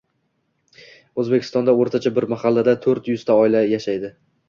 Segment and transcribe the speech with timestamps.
[1.25, 4.17] O‘zbekistonda o‘rtacha bir mahallada to'rt yuzta oila yashaydi.